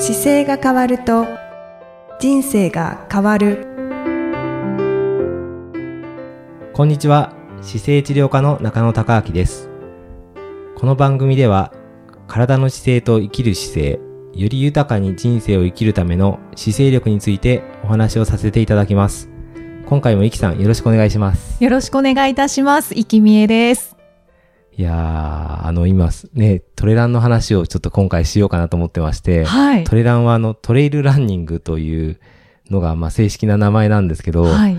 [0.00, 1.26] 姿勢が変わると
[2.18, 3.66] 人生が変わる。
[6.72, 7.34] こんにちは。
[7.60, 9.68] 姿勢治療科の中野孝明です。
[10.74, 11.74] この番組では
[12.26, 14.00] 体の姿勢と生きる姿勢
[14.32, 19.28] より豊かに人生を生きるための姿勢力についてお話をさせていただきます。
[19.84, 21.62] 今回もいきさんよろしくお願いします。
[21.62, 22.98] よろしくお願いいたします。
[22.98, 23.99] いきみえです。
[24.80, 29.84] いやーあの今ねトレランの話をちょっと今回しようかなと思ってまして、はい。
[29.84, 32.18] トレランはあのトレイルランニングという
[32.70, 34.78] のがまあ正式な名前なんですけど、はい。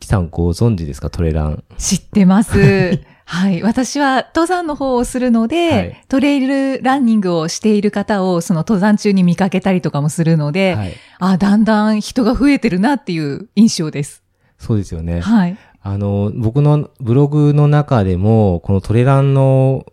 [0.00, 1.64] さんご存知ですかトレラン？
[1.76, 2.98] 知ってます。
[3.26, 3.62] はい。
[3.62, 14.22] 私は登山の方をするので、はいトレイルランニングをしている方をその登山中に見かけたりとかもするので、はいあ、だんだん人が増えてるなっていう印象です。
[14.56, 15.20] そうですよね。
[15.20, 15.58] はい。
[15.82, 19.84] あの、僕のブログの中でも、このトレランの、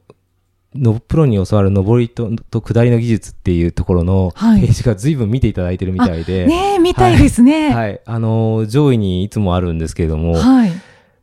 [0.75, 7.69] のプロに教わる上りとと下りの技術っていうところのペはいージが随分見ていただいてるみたいで、ねえ、みたいですね。
[7.69, 7.89] はい。
[7.89, 8.01] はい。
[8.05, 10.35] あの、上位にいつもあるんですけれども、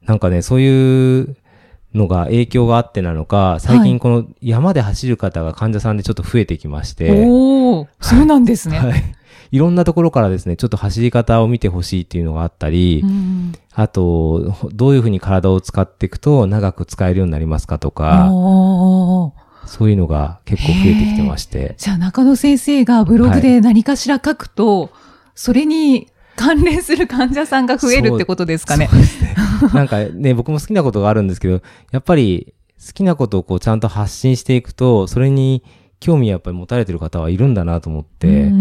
[0.04, 1.36] なんかね、そういう
[1.94, 8.78] のが影響があってなのか、最近この山で走る方が患者さんでちょっと増えてきまして、おー、そうなんですね。
[8.78, 9.04] はい。
[9.50, 18.30] いろんなところからですね、ちょっと走り方を見てほしいっていうのがあったり、うんあと、ほどういうふうに体を使っていくと長く使えるようになりますかとか、
[19.66, 21.74] そういうのが結構増えてきてまして。
[21.76, 24.90] じゃあ中野先生がブログで何かしら書くと、
[25.34, 28.88] それに関連する患者さんが増えるってことですかね。
[28.90, 29.36] そうですね。
[29.74, 35.62] なんかね、僕も好きなことがあるんですけど、やっぱり好きなことをこうちゃんと発信していくと、それに
[36.00, 38.52] 興味やっぱり持たれてる方はいるんだなと思って、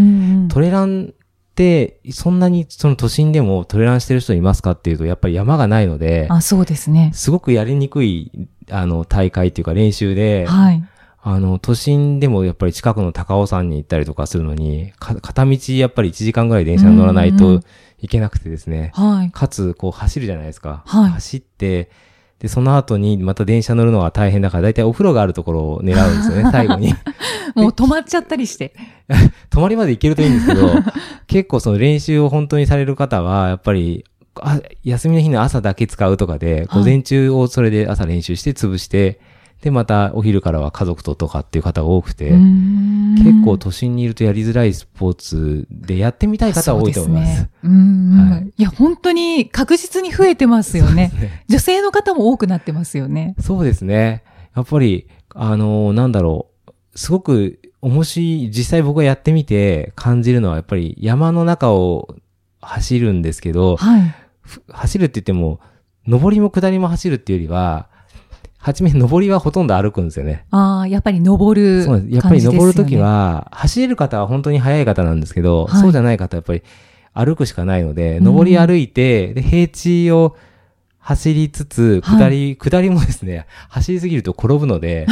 [0.50, 7.12] トレランって、そんなにその都心でもトレランしてる人いますかっていうと、やっぱり山がないので、あ、そうですね。
[7.14, 10.84] すごくやりにくい、あの、大会っていうか練習で、はい。
[11.28, 17.62] あの、都心でもやっぱり近くの高尾山に行ったりとかするのに、か片道やっぱり1時間ぐらい電車に乗らないと
[18.00, 18.92] いけなくてですね。
[18.94, 19.32] はい。
[19.32, 20.84] かつ、こう走るじゃないですか。
[20.86, 21.90] はい走って、
[22.40, 26.94] で、その後にまた電車乗るのが大変だから、だいたいお風呂があるところを狙うんですよね、 最後に。
[27.56, 28.74] もう止まっちゃったりして。
[29.50, 30.72] 泊まりまで行けるといいんですけど、
[31.28, 34.04] 結構その練習を本当にされる方は、やっぱり、
[34.42, 39.20] あ休みの日の朝だけ使うとかで、はい午前中をそれで朝練習して潰して、
[39.62, 47.36] で、またお昼からは家族ととかっていう方が多くて、結結構都心にいるとやりづらいスポーツでやってみたい方は多いと思います。
[47.62, 51.12] すねいいや、本当に確実に増えてますよね。
[51.20, 53.36] ね女性の方も多くなってますよね。
[53.40, 54.24] そうですね。
[54.56, 56.72] やっぱり、あのーなんだろう。
[56.98, 62.16] すごく面白い、実際僕がやってみて感じるのは、やっぱり山の中を
[62.62, 64.16] 走るんですけど、はい。
[64.42, 65.60] ふ走るって言っても、
[66.08, 67.90] 上りも下りも走るっていうよりは、
[68.66, 70.44] はじめ上りはほとんど歩くんですよね。
[70.50, 72.16] ああ、やっぱり登るそうです。
[72.16, 72.44] やっぱり。
[72.44, 76.64] 登るときは、走れる方は本当に速い方なんですけど、はいそうじゃない方はやっぱり
[77.14, 80.36] 歩くしかないので、うん上り歩いて、で、平地を
[80.98, 85.06] 走りつつ、はい下り、下りもですね、走りすぎると転ぶので、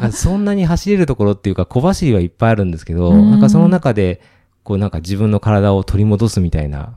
[0.00, 4.22] あ そんなに走れるところっていうか小走りはいっぱいあるんですけど、うんなんかその中で、
[4.62, 6.94] こうなんか自分の体を取り戻すみたいな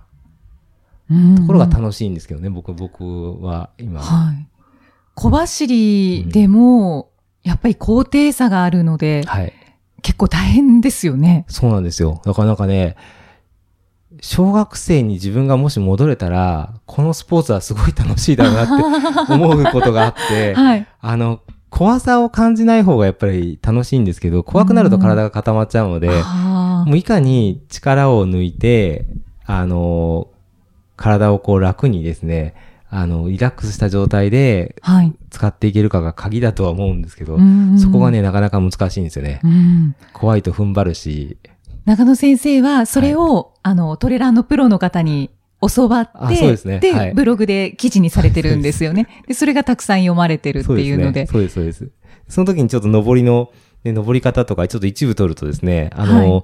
[1.35, 3.99] とところが楽しいんですけどね、僕、僕は今。
[3.99, 4.47] はい。
[5.19, 7.11] 小走りでも、
[7.43, 9.53] やっぱり高低差があるので、はい。
[10.01, 11.45] 結構大変ですよね。
[11.49, 12.21] そうなんですよ。
[12.23, 12.95] だからなんかね、
[14.21, 20.87] 小学生に自分がもし戻れたら、このスポーツはすごい楽しいだろうなって 思うことがあって、はい。
[21.01, 29.05] あの、怖さを感じない方がやっぱり楽しいんですけど、怖くなると体が固まっちゃうので、あもういかに力を抜いて、
[29.45, 30.29] あの、
[30.95, 32.55] 体をこう楽にですね、
[32.91, 34.75] あの、リラックスした状態で。
[35.29, 39.47] 使っていけるかが鍵だとは思うんですけど、うんそこがね、なかなか難しいんですよねう。
[39.47, 39.95] ん。
[40.11, 41.37] 怖いと踏ん張るし、
[41.85, 45.29] 中野先生は、それを、あの、トレランのプロの方に
[45.61, 49.07] 教わって、ですねはいブログで記事にされてるんですよね。
[49.27, 51.27] で、それがたくさん読まれてるっていうので。
[51.27, 51.61] そうですね。
[51.61, 52.33] そうです、そうです。
[52.35, 53.51] その時にちょっと登りの、
[53.83, 56.43] ね、登り方とか、ちょっと一部取るとですね、あの、はい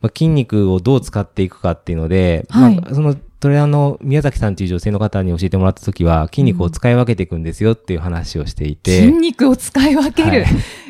[0.00, 10.30] まあ、筋肉をどう使っていくかっていうので、はいまあ、そのトレーナーの宮崎さんという女性の方に教えてもらった時は、筋肉を使い分けていくんですよっていう話をしていて、筋肉を使い分ける？
[10.30, 10.44] はい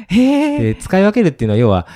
[0.09, 0.75] へえ。
[0.75, 1.87] で使い分けるっていうのは要は、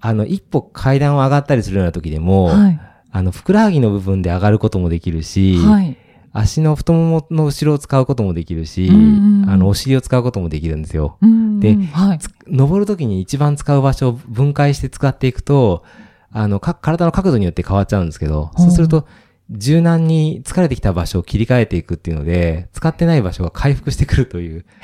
[0.00, 2.80] あの、一歩階段を上がったりするような時でも、はい。
[3.10, 5.96] あの、ふくらはぎの部分で上がることもできるし、はい。
[6.32, 11.18] 足の太ももの後ろを使うこともできるし、うんうんあの、お尻を使うこともできるんですよ。
[11.20, 12.18] うんではい。
[12.46, 15.84] 登るときに一番使う場所を分解して使っていくと、
[16.30, 19.06] あの、か体の角度によって変わっちゃうんですけど、そうすると、
[19.52, 24.64] 柔軟に疲れてきた場所を切り替えていくっていうので、使ってない場所が回復してくるという。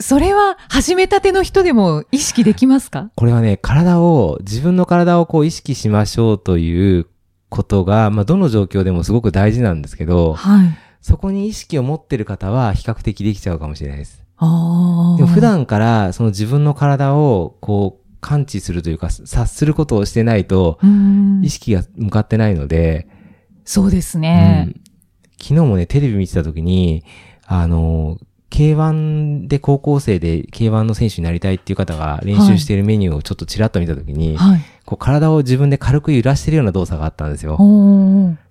[0.00, 3.10] それは始めたての人でも意識できますか？
[3.16, 7.06] これはね、体を、自分の体をこう意識しましょうという
[7.48, 10.68] ことが、まあ、どの状況でもすごく大事なんですけど、はい。
[11.00, 14.18] そこに意識を持ってる方は比較的できちゃうかもしれないです。
[14.40, 23.08] でも普段からその自分の体をこう感知するというか察することをしてないとうん意識が向かってないので、
[23.64, 24.70] そうですねう。
[24.70, 24.88] ん
[25.40, 27.04] 昨日もね、テレビ見てた時に、
[27.46, 28.18] あの、
[28.50, 34.60] K1 で高校生で K1 の選手になりたいっていう方が練習しているメニューをちょっとちらっと見た時に、はい。
[34.84, 37.56] こう体を自分で軽く揺らしてるような動作があったんですよ。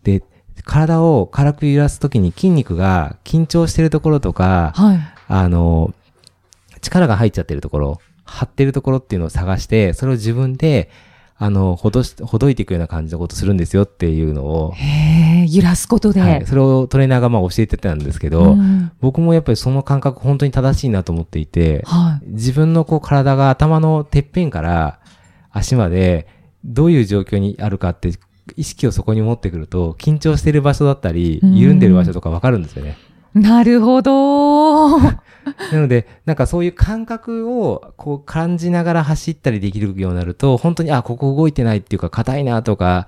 [0.04, 0.24] で、
[0.64, 5.00] 体を軽く揺らす時に筋肉が緊張してるところとか、はい。
[5.28, 5.94] あの、
[6.82, 10.90] 力が入っちゃってるところ、張ってるところっていうのを探して、それを自分で、
[11.40, 16.20] あの、ほどし、ほどいていくような感じのことするんですよっていうのを、へえ、揺らすことで。
[16.20, 22.28] はい、それをトレーナーがまあ教えてたんですけど、うん僕もやっぱりその感覚本当に正しいなと思っていて、はい。
[22.30, 25.00] 自分のこう体が頭のてっぺんから
[25.52, 26.28] 足まで
[26.66, 28.12] どういう状況にあるかって
[28.56, 32.98] 意識をそこに持ってくると緊張してる場所だったりうん緩んでる場所とかわかるんですよね。
[33.42, 35.00] なるほど。
[35.00, 43.08] なので、なんかそういう感覚をこう感じながら走ったりできるようになると、本当に、あ、ここ動いてないっていうか硬いなとか、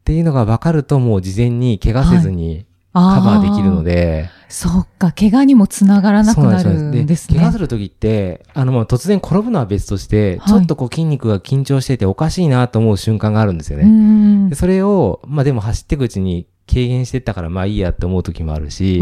[0.00, 7.38] っていうのが分かるともう事前に怪我せずにカバーできるので、そっか、怪我にもつながらなくなるんんですね。
[7.38, 14.54] 怪我するときって、あの、まあ突然転ぶのは別として、はいちょっとこう筋肉が緊張してておかしいなと思う瞬間があるんですようね。
[14.54, 19.00] それを、まあでも走っていくうちに軽減してったからまあいいやって思う時もあるし、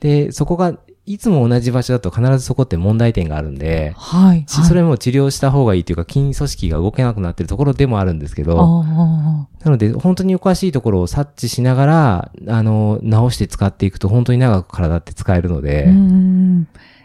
[0.00, 4.44] で、そこがいつも同じ場所だと必ずそこって問題点があるんで、はい。
[4.46, 15.92] しそれも治療した方がいいというか、筋組織が動けなくなってるところでもあるんですけど、あなので、本当におかしいところを察知しながら、あの、直して使っていくと、本当に長く体って使えるので、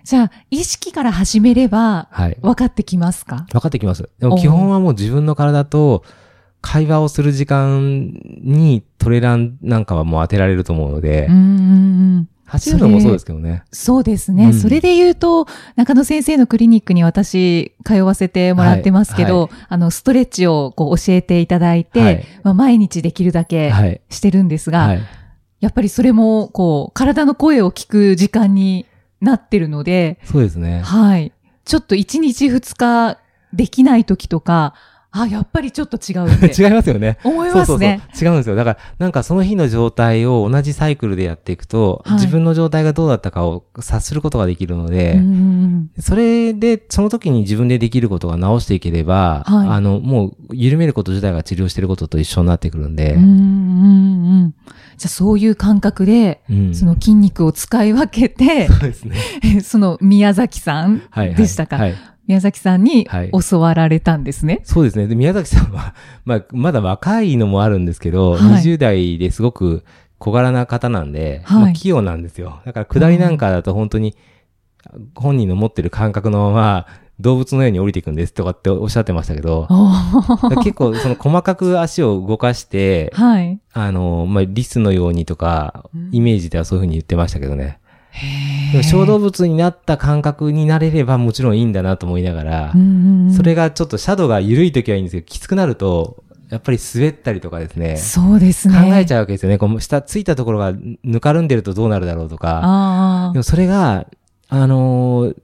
[0.03, 2.37] じゃあ、意識から始めれば、はい。
[2.41, 3.47] 分かってきますか？
[3.51, 4.09] 分かってきます。
[4.19, 6.03] でも基本はもう自分の体と
[6.67, 8.11] 会話をする時間
[8.41, 12.29] にトレランなんかはもう当てられると思うので、うん。
[12.45, 13.63] 走るのもそうですけどね。
[13.71, 14.47] そうですね。
[14.47, 15.47] うんそれで言うと、
[15.77, 24.01] 中野先生のクリニックに私、通わせてもらってますけど、はいあの、ストレッチをこう教えていただいて、はいまあ、毎日できるだけはい。
[24.09, 25.01] してるんですが、はい。
[25.61, 28.85] やっぱりそれも、こう、体の声を聞く時間に
[29.21, 30.81] なってるので、そうですね。
[30.81, 31.31] はい。
[31.63, 33.19] ちょっと1日2日
[33.53, 34.73] できない時とか、
[35.11, 37.17] あ、やっぱりちょっと違うって 違いますよね。
[37.23, 37.89] 思いそうそうそう。
[37.89, 38.29] ますね。
[38.29, 38.55] 違うんですよ。
[38.55, 53.33] だから、なんかその日の状態を同じサイクルでやっていくと、はい自分の状態がどうだったかを察することができるので、うんそれで、その時に自分でできることが直していければ、はいあの、もう、緩めること自体が治療してることと一緒になってくるんで、うんうんう
[54.45, 54.53] ん
[54.97, 59.17] じゃあそういう感覚で、うんその筋肉を使い分けて、そうですね。
[59.63, 61.35] その宮崎さんはい、はい。
[61.35, 61.95] でしたか、はい。
[62.27, 64.61] 宮崎さんにはい教わられたんですね。
[64.63, 65.07] そうですね。
[65.07, 65.95] で、宮崎さんは、
[66.25, 69.83] まあ、まだ若いのもあるんですけど、はい20代ですごく
[70.19, 72.59] 小柄な方なんで、はいまあ、器用なんですよ。
[72.65, 74.15] だから、下りなんかだと本当に、
[75.15, 76.87] 本人の持ってる感覚のまま、
[77.19, 79.67] 動物のように降りていくんですとかっておっしゃってましたけど、
[80.63, 83.59] 結構その細かく足を動かして、はい。
[83.73, 87.79] あの、まあ、リスのようにとか、イメージではそういうふうに言ってましたけどね。
[88.83, 92.73] 小動物になった感覚になれればもちろんいいんだなと思いながら、
[93.35, 98.99] それがちょっとシャドウが緩い時はいいんですけど、きつくなると、やっぱり滑ったりとかですね、そうです考ね。
[99.01, 99.57] えちゃうわけですよね。
[99.57, 102.61] こう下ついたところがぬかるんでるとどうなるだろうとか。
[102.63, 104.05] あでもそれが、
[104.49, 105.35] あのー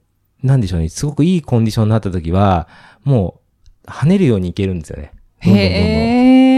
[0.43, 2.67] なんでしょうね、すごくいいコンディションになった時は、
[3.05, 3.39] も
[3.85, 5.11] う、跳ねるようにいけるんですよね。
[5.41, 5.45] あ。
[5.45, 6.52] どんどんどんどん。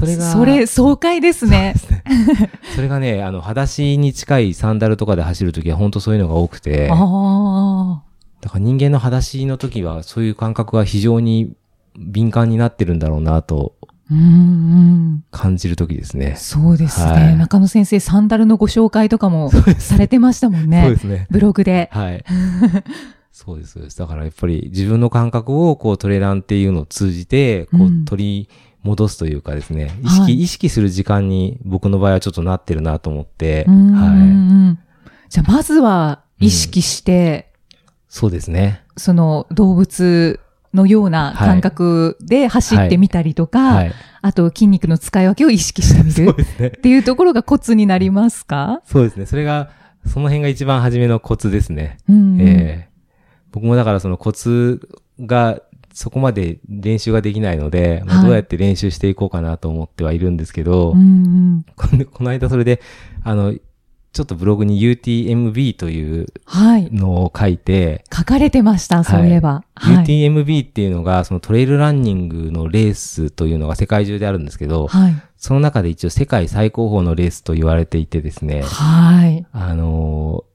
[0.00, 1.74] それがそれ、爽快ですね。
[2.74, 8.02] それがね、あの、裸足に近いサンダルとかで走るときは本当そういうのが多くて、ああ。
[8.40, 11.54] だから人間の裸足の時はそういう感覚が非常に
[11.98, 13.74] 敏感になってるんだろうなと
[14.10, 15.24] うんうん。
[15.30, 16.34] 感じる時ですね。
[16.36, 20.82] そうですね、はい中野先生、サンダルのご紹介とかもされてましたもんね。
[20.82, 21.26] そうですね。
[21.30, 21.88] ブログで。
[21.92, 22.24] はい。
[23.30, 23.96] そうです。
[23.96, 28.48] だからやっぱり自分の感覚をこうトレランっていうのを通じて、こうんう取り
[28.82, 34.08] 戻すというかですね、意識、はい意識する時間に僕の場合はちょっとなってるなと思って、うんうんはい。
[34.10, 34.78] うん
[35.28, 37.52] じゃあ、まずは意識して、
[38.08, 38.82] そうですね。
[38.96, 40.40] その動物
[40.74, 43.92] のような感覚で走ってみたりとか、はい。
[44.22, 46.70] あと筋肉の使い分けを意識してみるねっ。
[46.72, 48.82] ていうところがコツになりますか？
[48.86, 49.26] そうですね。
[49.26, 49.70] それが、
[50.04, 51.98] その辺が一番初めのコツですね。
[52.08, 52.90] うんうんええ
[53.52, 54.88] 僕もだからそのコツ
[55.20, 55.60] が、
[56.00, 61.64] そこまで練習ができないので、まあはいどうやって練習していこうかなと思ってはいるんですけど、うんうん
[62.06, 62.80] この間それで、
[63.22, 66.90] あの、ちょっとブログに UTMB というはい。
[66.90, 69.62] のを書いて、書かれてました、そういえば。
[69.74, 70.06] はい。
[70.06, 75.22] UTMB っていうのが、そのトレイルランニングのレースというのが世界中であるんですけど、はい。
[75.36, 79.46] その中で一応世界最高峰のレースと言われていてですね、はい。
[79.52, 80.49] あのーまあ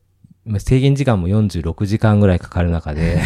[0.59, 3.19] 制限時間も46時間ぐらいかかる中で、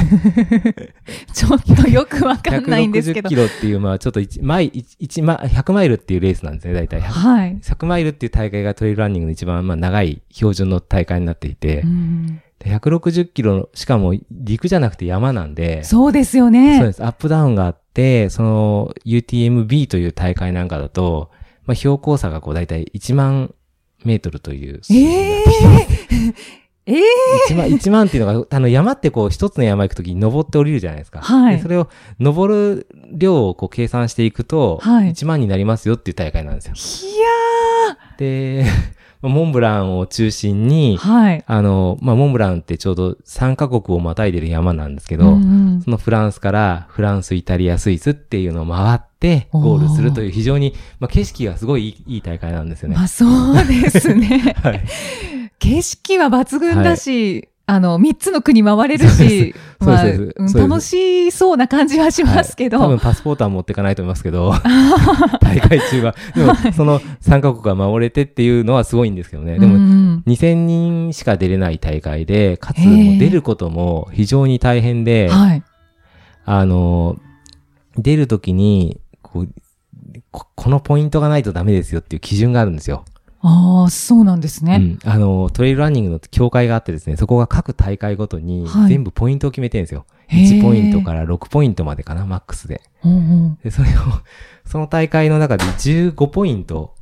[1.33, 3.35] ちょっとよくわかんないんですけ160どキ。
[3.35, 7.01] ロっていう、まあちょっと1マイ、1マ100マイルっていうレースなんですね、大体。
[7.01, 7.57] 100, はい。
[7.61, 16.93] 100マイルっていう大会がトレイルランニングの一番、まあ、長い標準の大会になっていてう、んで160キロ、しかも陸じゃなくて山なんで、そうですよそうねで。
[16.93, 17.03] す。
[17.03, 21.31] アップダウンがあって、その UTMB という大会なんかだと、
[21.65, 23.53] まあ、標高差がこう大体1万
[24.05, 26.33] メートルというええっ
[26.89, 31.21] ええ1万、1万っていうのが、あの山ってこう一つの山行くときに登って降りるじゃないですか。
[31.21, 37.11] はいでそれを登る量をこう計算していくと、はい1万になりますよっていう大会なんですよ。
[37.11, 41.43] いやで、まあモンブランを中心にー、はい。
[41.45, 52.95] あの、まあ、モンブランってちょうど3カ国をまたいでる山なんですけど、うんうんそのフランスからフランス、イタリア、スイスっていうのを回ってゴールするという非常に、まあ、景色がすごいいいいい大会なんですよね。
[52.95, 54.55] まあそうですね。
[54.61, 54.81] はい。
[55.59, 64.51] 景色は抜群だし、あの、三つの国回れるし、まあそうん楽しそうな感じはしますけど、はい多分パスポートは持っていかないと思いますけど、
[65.39, 66.15] 大会中は。
[66.35, 69.59] でも、その3カ国が回れてっていうのはすごいんですけどね。
[69.59, 75.63] でも、うん2000人しか出れない大会で、かつ出ることも非常に大変で、はい。
[76.45, 77.17] あの、
[77.97, 79.49] 出るときに、こう、
[80.31, 83.05] ここのポイントがないとダメですよっていう基準があるんですよ。
[83.41, 84.99] ああ、そうなんですね。
[85.03, 85.09] うん。
[85.09, 90.05] あの、トレイルランニングの協会があってですね、そこが各大会ごとにはい全部ポイントを決めてるんですよ。
[90.27, 92.81] へー1ポイントから6ポイントまでかな、マックスで。
[93.03, 93.91] うんうんで、それを、
[94.65, 96.95] その大会の中で15ポイント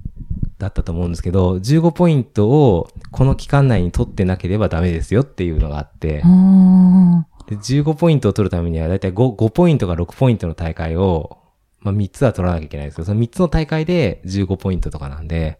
[0.59, 11.37] だったと思うんですけど、15ポイントをこの期間内に取ってなければダメですよっていうのがあって、うんで15ポイントを取るためにはだいたい 5, 5ポイントか6ポイントの大会を、
[11.79, 15.59] まあ3つは取らなきゃいけないんですけど、その3つの大会で15ポイントとかなんで、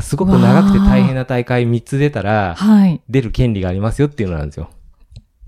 [0.00, 3.00] すごく長くて大変な大会3つ出たら、はい。
[3.08, 4.70] 出る権利がありますよっていうのなんですよ。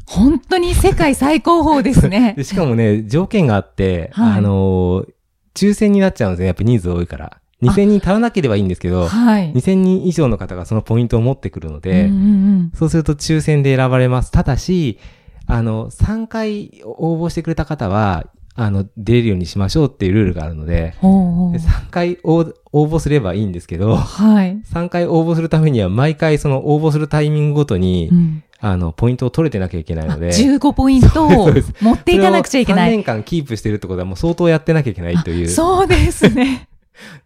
[0.06, 2.44] 本当に世界最高峰ですね で。
[2.44, 5.08] しかもね、条件があって、はいあのー
[5.56, 6.46] 抽選になっちゃうんですね。
[6.48, 7.38] やっぱ人数多いから。
[7.62, 9.50] 2000人足らなければいいんですけど、はい。
[9.54, 14.30] 2000人以上の方がそのポイントを持ってくるので、うんうんそうすると抽選で選ばれます。
[14.30, 14.98] ただし、
[15.46, 18.26] あの、3回応募してくれた方は、
[18.56, 24.58] あの、出れるようにしましょうっていうルールがあるので、うんほうほうで3回応応募すればいいんですけど、はい。
[24.72, 32.90] 3回応募するためには毎回その応募するタイミングごとに、うんあの、ポイントを取れてなきゃいけないあので、15ポイントを 持っていかなくちゃいけな3い。
[32.92, 35.46] 年間キープしてるってことはもう相当やってなきゃいけないという。
[35.46, 36.68] あそうですね。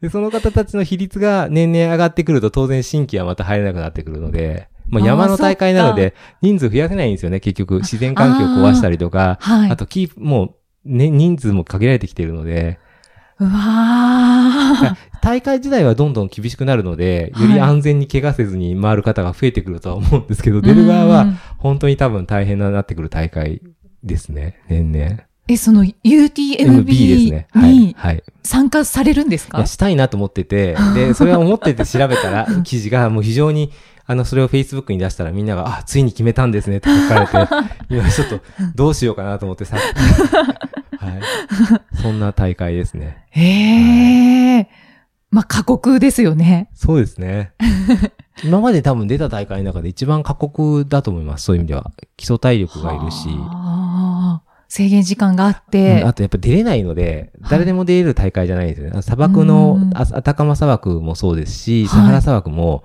[0.01, 7.77] で、その方たちの比率が年々上がってくると当然新規はまた入れなくなってくるので、まあ山の大会なのそで人数増やせないんですよね、結局。
[7.77, 9.71] 自然環境を壊したりとか、はい。
[9.71, 12.79] あとキープ、もう、ね、人数も限られてきてるので、
[13.39, 14.97] うわー。
[15.23, 23.61] 大会自体はどんどん厳しくなるので、より安全に怪我せずに回る方が増えてくるとは思うんですけど、出る側はうん本当に多分大変ななってくる大会
[24.03, 25.23] ですね、年々。
[25.49, 27.47] え、その UTMB ですね。
[27.51, 27.71] はい。
[27.73, 28.23] にはい。
[28.43, 29.65] 参加されるんですか？
[29.67, 33.73] したいなと思ってて、で、それは思ってて調べたら、 記事がもう非常に、
[34.11, 37.33] あの、それを Facebook に出したらみんなが、あ、ついに決めたんですねって書かれて、
[37.95, 38.41] 今ちょっと、
[38.75, 39.77] どうしようかなと思ってさ、
[40.99, 42.03] はい。
[42.03, 43.25] そんな大会ですね。
[43.31, 44.69] へえ。
[45.31, 46.71] まあ、過酷ですよね。
[46.75, 47.53] そうですね。
[48.43, 51.45] 今まで多分出た大会の中で一番過酷だと思います。
[51.45, 51.93] そういう意味では。
[52.17, 53.29] 基礎体力がいるし。
[54.67, 56.09] 制限時間があっうてん。
[56.09, 59.03] あとやっぱ出れないので、はい誰でも出れる大会じゃないんですよね。
[59.03, 62.83] 砂漠のうん、あアタカマ砂漠もそうですし、はいサハラ砂漠も、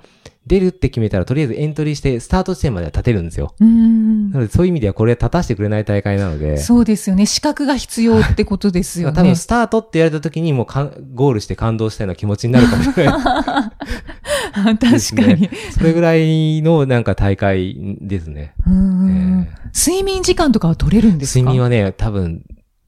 [0.48, 3.56] 出るって決めたらとりあえずエントリーしてスタート地点までは立てるんですよ。
[3.60, 7.26] うんなのでそういう意味ではこれは立たせてくれない大会なので、そうですよね。
[7.26, 9.16] 資格が必要ってことですよね。
[9.16, 13.14] 多分スタートって言われた時にもうかんゴールして感動したような気持ちになるかもしれない
[14.78, 15.50] 確かにね。。
[15.72, 18.54] それぐらいのなんか大会ですね。
[18.68, 21.40] うんえ睡眠時間とかは取れるんですか？
[21.40, 22.44] 睡眠はね、多分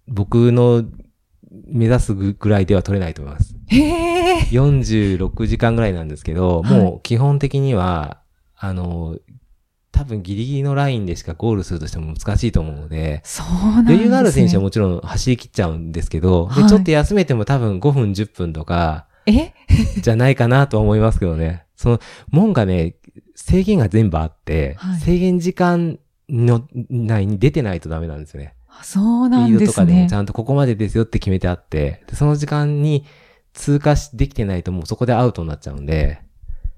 [0.08, 0.84] 僕の
[1.70, 3.56] 目指すぐらいでは取れないと思います。
[3.68, 4.40] へえ。
[4.52, 8.22] 46時間ぐらいなんですけど、はいもう基本的には、
[8.56, 9.18] あの、
[9.92, 13.96] 多分ギリギリのラインでしかゴールするとしても難しいと思うので、そうなんですね。
[13.96, 19.54] 余裕がある選手はもちろん走り切っちゃうんですけど、はいでちょっと休めても多分5分10分とか、え？
[20.02, 21.64] じゃないかなとは思いますけどね。
[21.76, 22.96] その、門がね、
[23.36, 28.54] 制限が全部あって、はい制限時間の内に出てないとダメなんですよね。
[28.79, 30.13] あそうなんですねドとかでもち。
[30.13, 33.05] ゃんとここまでですよって決めてあって、でその時間に
[33.53, 36.22] 通過しできてないともうそこでアウトになっちゃうんで、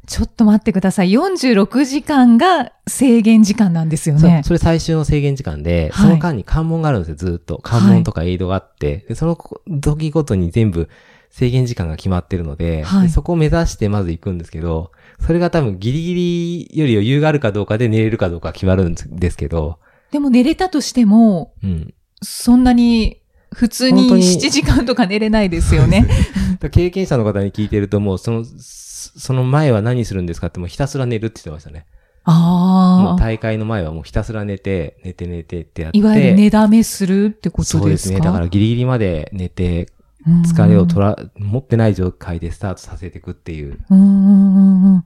[0.09, 1.11] ちょっと待ってください。
[1.11, 4.41] 46時間が制限時間なんですよね。
[4.43, 7.59] そそれ最終の制限時間で、はいその間に関門があるんですよ、ずっと。
[7.59, 9.37] 関門とかエイドがあって、でその
[9.79, 10.89] 時ごとに全部
[11.29, 19.77] 制限時間が決まってるので、はいでそこを目指してまず行くんですけど、それが多分ギリギリより余裕があるかどうかで寝れるかどうか決まるんですけど、
[20.11, 21.93] でも寝れたとしても、うん。
[22.21, 23.21] そんなに
[23.53, 24.23] 普通に本当に。
[24.23, 26.07] 7時間とか寝れないですよね。
[26.71, 31.85] 経験者の方に聞いてるともう、その、その前は何するんですかってもうひたすら寝るって言ってましたね。
[32.25, 33.15] もああ。
[33.15, 35.97] う大会の前はもうひたすら寝て、寝て寝てってやって。
[35.97, 37.79] いわゆる寝だめするってことですか？
[37.79, 38.19] そうですね。
[38.19, 39.91] だからギリギリまで寝て、
[40.27, 43.79] うん疲れを取ら、持ってない状態でスタートさせていくっていう。
[43.89, 43.99] うん。
[43.99, 44.05] うん。
[44.05, 44.83] うん。
[44.83, 44.95] うん。
[44.97, 45.03] わ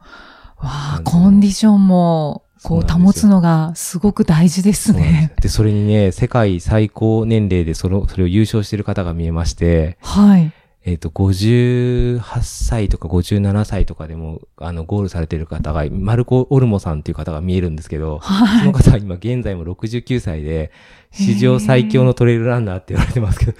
[0.59, 5.33] あ、コンディションも、こう、保つのがすごく大事ですね。
[5.41, 10.51] で、それにね、世界最高年齢でその、それを優勝してる方が見えまして、はい。
[10.85, 18.65] えっ、と、58歳とか57歳とかでも、あの、ゴールされてる方が、マルコ・オルモさんっていう方が見えるんですけど、そはい。
[18.65, 20.71] の方は今現在も69歳で、
[21.11, 23.53] 史上最強のトレイルランナーって言われてますけど、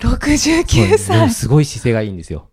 [0.00, 1.28] 69で歳も。
[1.28, 2.48] すごい姿勢がいいんですよ。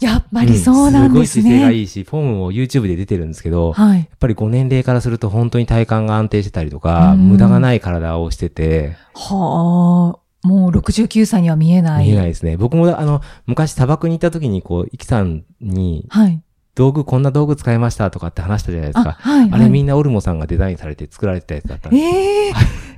[0.00, 1.74] やっぱりそうなんですすごい姿勢がね。
[1.74, 3.98] いいし、フォームも YouTube で出てるんですけど、はい。
[3.98, 10.20] やっぱりご年齢からすると本当に体幹が安定してたりとか、うん無駄がない体をしてて、はあ。
[10.42, 12.06] もう69歳には見えない。
[12.06, 12.56] 見えないですね。
[12.56, 16.42] 僕もあの、昔砂漠に行った時にこう、イキさんに、はい。
[16.74, 19.12] 道具、こんな道具使いましたとかって話したじゃないですあ、か。
[19.20, 19.50] はい。
[19.52, 22.02] あれみんんなオルモさんがデザインされて作られてたやつだったんです。
[22.04, 22.52] ええ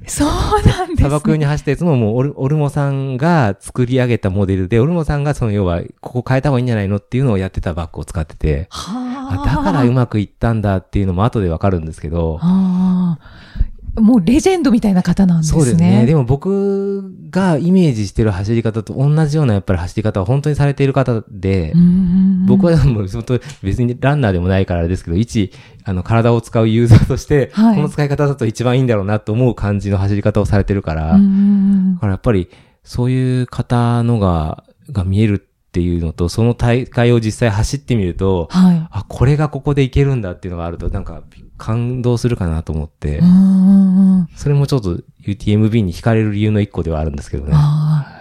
[0.06, 0.96] そうなんですね。
[0.96, 8.92] 砂漠に走ったやつももうオルオルモさんが作り上げたモデルで、オルモさんがその要は、ここ変えた方がいいんじゃないのっていうのをやってたバッグを使ってて、は
[9.30, 9.42] あ。
[9.42, 13.51] あだからうまくいったんだっていうのも後でわかるんですけど、ああ。
[13.94, 15.60] もうレジェンドみたいな方なんですね。
[15.60, 16.06] そうですね。
[16.06, 25.52] でも僕がイメージしてる走り方と同じようなやっぱり走り方を本当にされている方で、うん僕はもう本当別にランナーでもないからですけど、一、
[25.84, 32.48] あの体を使うユーザーとして、はいこの使い方だと一番いいんだろうなと思う感じの走り方をされてるから、うんだからやっぱり
[32.84, 38.86] そういう方のが、が見えるっていうのと、その大会を実際走ってみると、はい。
[38.90, 41.22] あ、これがここでいけるんだっていうのがあると、なんか
[41.56, 47.54] 感動するかなと思って、うんそれもちょっと UTMB に惹かれる理由の一個ではあるんですけどね。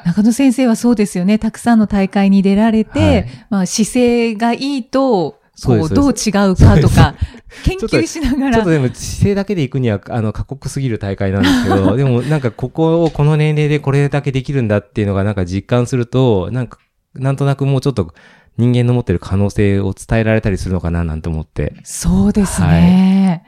[0.05, 1.39] 中野先生はそうですよね。
[1.39, 7.15] たくさんの大会に出られて、はいまあ姿勢がいいと、こう、どう違うかとか、
[7.65, 8.55] 研究しながら。
[8.55, 16.79] ちょっとでも姿勢だけで行くには、あの、過酷すぎる大会なんですけど、 でもなんかここをこの年齢でこれだけできるんだっていうのがなんか実感すると、なんか、
[17.15, 18.13] なんとなくもうちょっと
[18.57, 21.75] 人間の持ってる可能性を伝えられたりするのかななんて思って。
[21.83, 23.43] そうですね。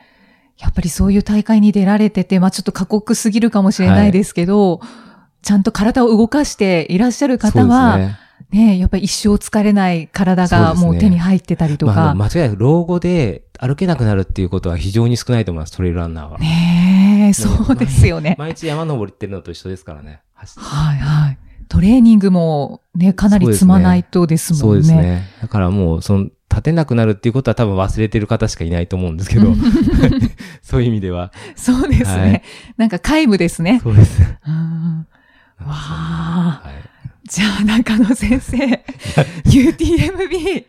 [0.57, 4.81] やっぱりそういう大会に出られてて、まあちょっと過酷すぎるかもしれないですけど、
[5.41, 8.17] ちゃんと体を動かしていらっしゃる方は、ね。
[8.51, 12.15] ねやっぱり一生疲れない体がもう手に入ってたりとまあ、か。
[12.15, 16.39] 間違いなく老後で歩けなくなるっていうことは非常に少ないと思います、トレイルランナーは。
[16.39, 18.35] ねえ、そうですよね。
[18.37, 20.21] 毎日山登りってるのと一緒ですからね。
[20.33, 21.37] はいはい。
[21.73, 24.77] トレーニングもね、かなり積まないとですそもね。
[24.77, 25.23] うんですね。
[25.41, 29.55] だからもう、その、立てなくなるっていうことは多分忘れてる方しかいないと思うんですけど、
[30.61, 31.31] そういう意味では。
[31.55, 32.21] そうですね。
[32.21, 32.43] はい
[32.77, 33.79] なんか皆無ですね。
[33.81, 34.21] そうです。
[34.21, 35.07] うん
[35.59, 36.61] わあ。
[36.63, 36.73] はい。
[37.27, 38.57] じゃあ、中野先生、
[39.45, 40.65] UTMB。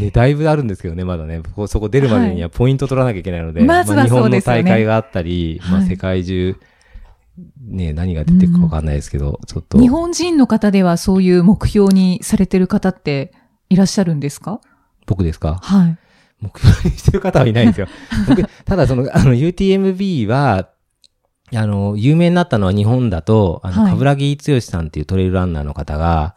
[0.00, 1.40] ね、だいぶあるんですけどね、まだね。
[1.40, 6.56] ここそこ出るまでにはポイント取らなきゃいけないので、まずはあ日本のそうですよね大会があったり、まあはい世界中、
[7.60, 9.78] ね、何が出てくるかわかんないですけど、ちょっと。
[9.78, 13.32] 日本人の方ではそういう目標にされてる方って
[13.68, 14.60] いらっしゃるんですか？
[15.06, 15.58] 僕ですか？
[15.62, 15.98] はい。
[16.40, 17.88] 目標にしてる方はいないんですよ。
[18.28, 20.68] 僕、ただその、あの、UTMB は、
[21.54, 26.34] あの、有名になったのは日本だと、あの、はいかぶらぎ剛さんっていうトレイルランナーの方が、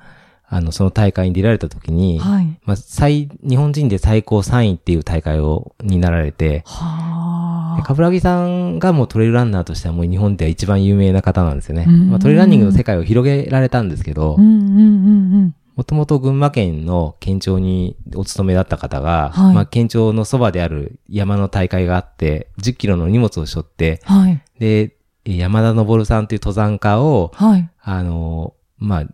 [0.54, 2.60] あの、その大会に出られた時に、はい。
[2.66, 7.78] まあ、最、日本人で最高3位っていう大会を、になられて、はあ。
[7.78, 11.86] でかぶらぎさんがもうトレイルランナーとしてはもう日本では一番有名な方なんですよね。
[11.88, 15.56] うんまあ、トレイルランニングの世界を広げられたんですけどうん、うんうんうん。
[15.78, 24.42] もともと群馬県の県庁にお勤めだった方が、はいまあ、県庁のそばである山の大会があって、10キロの荷物を背負って、はい。
[24.60, 27.70] で、山田昇さんという登山家を、はい。
[27.82, 29.06] あの、まあ、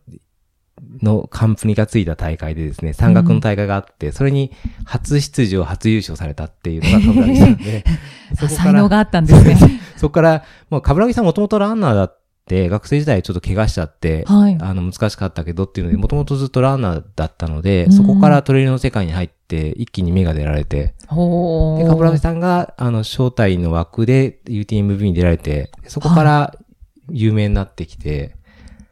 [1.02, 4.52] のカンプニがついた大会でですね、山岳の大会があって、それに
[4.86, 7.84] 初出場、初優勝されたっていうのが冠城さんで、
[8.36, 9.58] そこか才能ら、があったんですね。
[9.98, 14.58] そこから、もう冠城さんもともとランナーだって、学生時代ちょっと怪我しちゃって、はい。
[14.60, 22.22] あの、難しかったけどっていうので、もともとずっとランナーだったので、うんそこからトレイルの世界に入って、一気に芽が出られて、ほで、冠城ー。
[22.22, 26.56] さんが、あの、招待の枠で UTMB に出られて、そこから
[27.10, 28.37] 有名になってきて、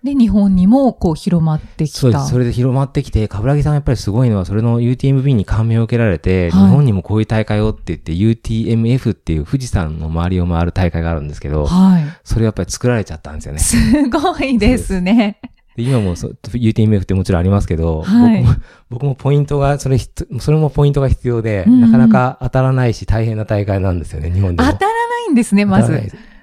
[0.05, 1.97] で、日本にもこう広まってきた。
[1.97, 2.29] そうです。
[2.29, 12.03] それで広まってきて、冠城さんやっぱりすごいのは、それの UTMB に感銘を受けられて、はい日本にもこういう大会をって言って、UTMF っていう富士山の周りを回る大会があるんですけど、はい。
[12.23, 13.59] それやっぱり作られちゃったんですよね。
[13.59, 15.39] すごいですね。
[15.75, 18.55] で今も UTMF ってもちろんありますけど、はい僕も
[18.89, 24.71] 僕もポイントが、それそれもポイントが必要で、うんうんなかなか当たらないし大変な大会なんですよね、日本でも。
[24.71, 26.17] 当たらないんですね、まず当たらないで。
[26.17, 26.34] す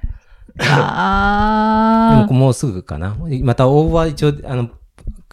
[0.59, 3.17] あでももうすぐかな。
[3.43, 4.71] また応募は一応、あの、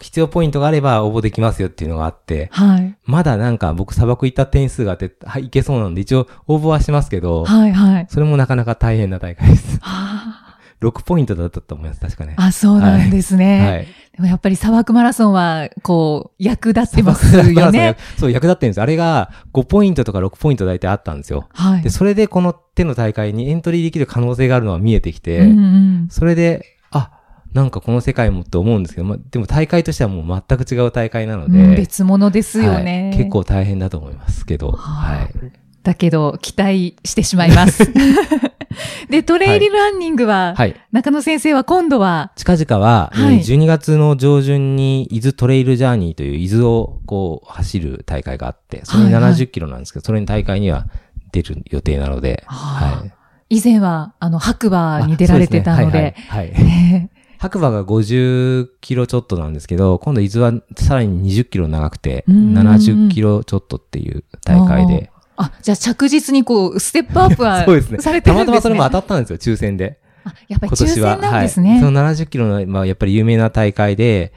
[0.00, 2.64] 必要ポイントがあれば応募できますよっていうのがあって、あ。
[2.64, 2.96] はい。
[3.04, 8.06] まだなんか僕砂漠行った点数があって、はい、いけそうなんで一応応募はしますけど、はい、はい。
[8.08, 9.78] それもなかなか大変な大会です。
[9.80, 10.29] は
[10.80, 12.34] 6ポイントだったと思います、確かね。
[12.38, 13.60] あ、あそうなんですね。
[13.60, 13.86] はい。
[14.12, 17.96] でもやっぱり砂漠マラソンは、こう、役立ってますよね。
[18.18, 18.80] そう、役立ってるんです。
[18.80, 21.48] あれが5ポイントとか6ポイント大体あったんですよ。
[21.52, 21.90] はいで、。
[21.90, 27.10] それでこの手の大会にエントリーできる可能性があるのは見えてきて、うんうんそれで、あ、
[27.52, 35.59] なんかこの世界もって思うんですけど、ま、でも大会としてはもう全く違う大会なので、うん別物ですよね、はい結構大変だと思いますけど、はあはい。
[35.82, 37.90] だけど、期待してしまいます。
[39.08, 40.76] で、トレイルランニングは、はい。
[40.92, 43.36] 中野先生は今度は、近々は、はい。
[43.36, 49.32] えー12月の上旬に伊豆トレイルジャーニーという伊豆をこう走る大会があって、それにはいはい。
[49.32, 50.86] 70キロなんですけど、それに大会には
[51.32, 53.56] 出る予定なので、はい。
[53.56, 56.14] 以前は、あの、白馬に出られてたので、
[57.38, 65.10] 白馬が50キロちょっとなんですけど、今度伊豆はさらに20キロ長くて、うーん70キロちょっとっていう大会で。
[65.42, 67.98] あ、じゃあ着実にこう、ステップアップは そうですね。
[68.00, 68.52] されてるんですね。
[68.52, 69.98] たまたまそれも当たったんですよ、抽選で。
[70.24, 71.16] あやっぱり今年は。
[71.16, 71.70] 抽選なんですね。
[71.70, 71.80] はい。
[71.80, 74.32] その70キロの、まあやっぱり有名な大会で、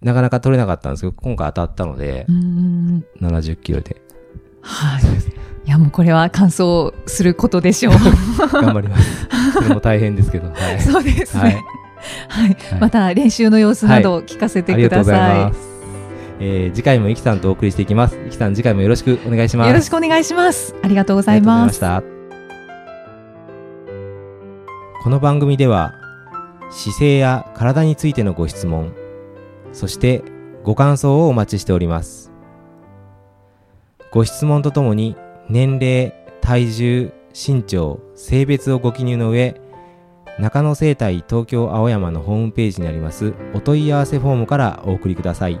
[0.00, 4.00] なかなか取れなかったんですけど、今回当たったのでう、ん70キロで。
[4.62, 5.02] はい。
[5.64, 7.94] いや、もうこれは完走することでしょう。
[8.52, 9.28] 頑張ります。
[9.52, 10.80] それも大変ですけど、はい。
[10.82, 11.64] そうですはいね。
[12.28, 12.48] はい。
[12.48, 15.44] はいまた練習の様子など聞かせてありがとうございください。
[15.50, 15.71] ます。
[16.44, 18.18] えー次回もイキさんとお送りしていきます。
[18.26, 19.68] イキさん、次回もよろしくお願いします。
[19.68, 20.74] よろしくお願いします。
[20.82, 21.78] ありがとうございありがとうごます。
[21.80, 22.08] ざいました。
[25.04, 25.94] この番組では、
[26.70, 28.92] 姿勢や体についてのご質問、
[29.72, 30.24] そして
[30.64, 32.32] ご感想をお待ちしております。
[34.10, 35.16] ご質問とともに、
[35.48, 39.60] 年齢、体重、身長、性別をご記入の上、
[40.40, 45.60] 中野生態東京青山のホームページにありますお問い合わせフォームからお送りください。